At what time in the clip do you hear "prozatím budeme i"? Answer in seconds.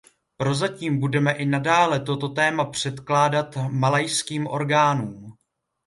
0.37-1.45